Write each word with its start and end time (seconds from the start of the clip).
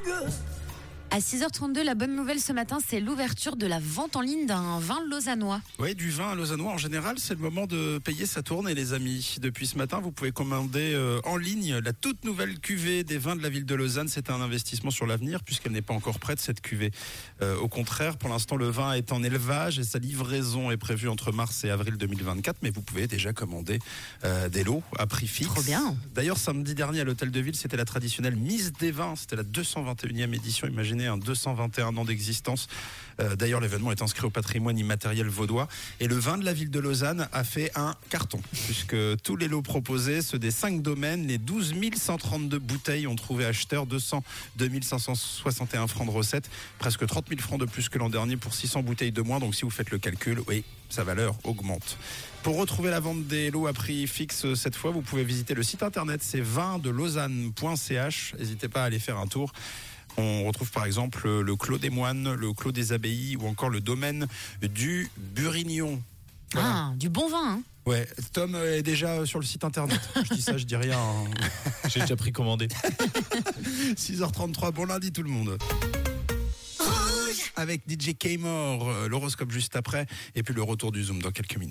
good. 0.00 0.32
À 1.18 1.20
6h32, 1.20 1.82
la 1.82 1.96
bonne 1.96 2.14
nouvelle 2.14 2.38
ce 2.38 2.52
matin, 2.52 2.78
c'est 2.86 3.00
l'ouverture 3.00 3.56
de 3.56 3.66
la 3.66 3.80
vente 3.80 4.14
en 4.14 4.20
ligne 4.20 4.46
d'un 4.46 4.78
vin 4.78 5.00
lausannois. 5.10 5.60
Oui, 5.80 5.96
du 5.96 6.10
vin 6.10 6.36
lausannois 6.36 6.70
en 6.70 6.78
général, 6.78 7.16
c'est 7.18 7.34
le 7.34 7.40
moment 7.40 7.66
de 7.66 7.98
payer 7.98 8.24
sa 8.24 8.44
tournée, 8.44 8.72
les 8.72 8.92
amis. 8.92 9.34
Depuis 9.40 9.66
ce 9.66 9.76
matin, 9.78 9.98
vous 10.00 10.12
pouvez 10.12 10.30
commander 10.30 10.92
euh, 10.94 11.20
en 11.24 11.36
ligne 11.36 11.78
la 11.78 11.92
toute 11.92 12.24
nouvelle 12.24 12.60
cuvée 12.60 13.02
des 13.02 13.18
vins 13.18 13.34
de 13.34 13.42
la 13.42 13.48
ville 13.48 13.66
de 13.66 13.74
Lausanne. 13.74 14.06
C'est 14.06 14.30
un 14.30 14.40
investissement 14.40 14.92
sur 14.92 15.06
l'avenir 15.06 15.42
puisqu'elle 15.42 15.72
n'est 15.72 15.82
pas 15.82 15.92
encore 15.92 16.20
prête, 16.20 16.38
cette 16.38 16.60
cuvée. 16.60 16.92
Euh, 17.42 17.56
au 17.56 17.66
contraire, 17.66 18.16
pour 18.16 18.28
l'instant, 18.28 18.54
le 18.54 18.68
vin 18.68 18.92
est 18.92 19.10
en 19.10 19.24
élevage 19.24 19.80
et 19.80 19.82
sa 19.82 19.98
livraison 19.98 20.70
est 20.70 20.76
prévue 20.76 21.08
entre 21.08 21.32
mars 21.32 21.64
et 21.64 21.70
avril 21.70 21.96
2024. 21.96 22.58
Mais 22.62 22.70
vous 22.70 22.82
pouvez 22.82 23.08
déjà 23.08 23.32
commander 23.32 23.80
euh, 24.22 24.48
des 24.48 24.62
lots 24.62 24.84
à 24.96 25.08
prix 25.08 25.26
fixe. 25.26 25.52
Trop 25.52 25.62
bien. 25.64 25.96
D'ailleurs, 26.14 26.38
samedi 26.38 26.76
dernier 26.76 27.00
à 27.00 27.04
l'hôtel 27.04 27.32
de 27.32 27.40
ville, 27.40 27.56
c'était 27.56 27.76
la 27.76 27.84
traditionnelle 27.84 28.36
mise 28.36 28.72
des 28.74 28.92
vins. 28.92 29.16
C'était 29.16 29.34
la 29.34 29.42
221e 29.42 30.32
édition. 30.32 30.68
Imaginez 30.68 31.07
un 31.08 31.18
221 31.18 31.96
ans 31.96 32.04
d'existence. 32.04 32.68
Euh, 33.20 33.36
D'ailleurs, 33.36 33.60
l'événement 33.60 33.90
est 33.92 34.02
inscrit 34.02 34.26
au 34.26 34.30
patrimoine 34.30 34.78
immatériel 34.78 35.28
vaudois. 35.28 35.68
Et 36.00 36.06
le 36.06 36.16
vin 36.16 36.38
de 36.38 36.44
la 36.44 36.52
ville 36.52 36.70
de 36.70 36.78
Lausanne 36.78 37.28
a 37.32 37.44
fait 37.44 37.70
un 37.74 37.94
carton, 38.10 38.40
puisque 38.66 38.96
tous 39.22 39.36
les 39.36 39.48
lots 39.48 39.62
proposés, 39.62 40.22
ceux 40.22 40.38
des 40.38 40.50
cinq 40.50 40.82
domaines, 40.82 41.26
les 41.26 41.38
12 41.38 41.74
132 41.96 42.58
bouteilles 42.58 43.06
ont 43.06 43.16
trouvé 43.16 43.44
acheteur, 43.44 43.86
200 43.86 44.22
561 44.82 45.86
francs 45.86 46.06
de 46.06 46.12
recettes, 46.12 46.50
presque 46.78 47.06
30 47.06 47.28
000 47.28 47.40
francs 47.40 47.60
de 47.60 47.66
plus 47.66 47.88
que 47.88 47.98
l'an 47.98 48.08
dernier 48.08 48.36
pour 48.36 48.54
600 48.54 48.82
bouteilles 48.82 49.12
de 49.12 49.22
moins. 49.22 49.40
Donc 49.40 49.54
si 49.54 49.62
vous 49.62 49.70
faites 49.70 49.90
le 49.90 49.98
calcul, 49.98 50.40
oui, 50.46 50.64
sa 50.88 51.04
valeur 51.04 51.34
augmente. 51.44 51.98
Pour 52.42 52.56
retrouver 52.56 52.90
la 52.90 53.00
vente 53.00 53.26
des 53.26 53.50
lots 53.50 53.66
à 53.66 53.72
prix 53.72 54.06
fixe 54.06 54.44
euh, 54.44 54.54
cette 54.54 54.76
fois, 54.76 54.90
vous 54.90 55.02
pouvez 55.02 55.24
visiter 55.24 55.54
le 55.54 55.62
site 55.62 55.82
internet, 55.82 56.20
c'est 56.22 56.40
vinddelausanne.ch. 56.40 58.34
N'hésitez 58.38 58.68
pas 58.68 58.82
à 58.82 58.84
aller 58.86 58.98
faire 58.98 59.18
un 59.18 59.26
tour. 59.26 59.52
On 60.18 60.44
retrouve 60.44 60.70
par 60.72 60.84
exemple 60.84 61.28
le 61.28 61.56
Clos 61.56 61.78
des 61.78 61.90
Moines, 61.90 62.34
le 62.34 62.52
Clos 62.52 62.72
des 62.72 62.92
Abbayes 62.92 63.36
ou 63.36 63.46
encore 63.46 63.70
le 63.70 63.80
domaine 63.80 64.26
du 64.62 65.08
Burignon. 65.16 66.02
Voilà. 66.52 66.68
Ah, 66.70 66.92
du 66.96 67.08
bon 67.08 67.28
vin. 67.28 67.52
Hein. 67.52 67.62
Ouais, 67.86 68.06
Tom 68.32 68.54
est 68.56 68.82
déjà 68.82 69.24
sur 69.24 69.38
le 69.38 69.44
site 69.44 69.64
internet. 69.64 70.00
Je 70.28 70.34
dis 70.34 70.42
ça, 70.42 70.58
je 70.58 70.64
dis 70.64 70.76
rien. 70.76 70.98
hein. 70.98 71.24
J'ai 71.88 72.00
déjà 72.00 72.16
pris 72.16 72.32
commandé. 72.32 72.68
6h33, 73.96 74.72
bon 74.72 74.86
lundi 74.86 75.12
tout 75.12 75.22
le 75.22 75.30
monde. 75.30 75.56
Avec 77.56 77.82
DJ 77.88 78.14
K-More, 78.16 78.88
euh, 78.88 79.08
l'horoscope 79.08 79.50
juste 79.50 79.74
après, 79.74 80.06
et 80.36 80.44
puis 80.44 80.54
le 80.54 80.62
retour 80.62 80.92
du 80.92 81.02
Zoom 81.02 81.20
dans 81.20 81.32
quelques 81.32 81.56
minutes. 81.56 81.66